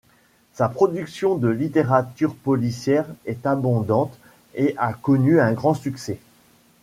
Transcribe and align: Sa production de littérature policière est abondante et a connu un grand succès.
Sa 0.53 0.67
production 0.67 1.35
de 1.35 1.47
littérature 1.47 2.33
policière 2.33 3.05
est 3.27 3.45
abondante 3.45 4.17
et 4.55 4.73
a 4.79 4.93
connu 4.95 5.39
un 5.39 5.51
grand 5.53 5.75
succès. 5.75 6.17